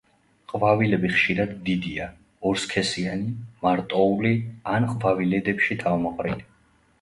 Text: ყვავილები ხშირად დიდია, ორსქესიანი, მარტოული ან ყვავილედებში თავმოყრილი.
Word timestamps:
ყვავილები 0.51 1.09
ხშირად 1.17 1.51
დიდია, 1.67 2.07
ორსქესიანი, 2.51 3.29
მარტოული 3.67 4.33
ან 4.73 4.89
ყვავილედებში 4.95 5.79
თავმოყრილი. 5.85 6.49